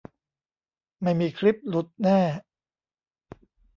[1.01, 2.19] ไม่มีคลิปหลุดแน่